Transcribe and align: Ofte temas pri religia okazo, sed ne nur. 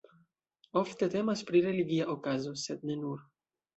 Ofte 0.81 1.09
temas 1.15 1.45
pri 1.49 1.61
religia 1.67 2.09
okazo, 2.15 2.55
sed 2.63 2.89
ne 2.93 2.97
nur. 3.03 3.21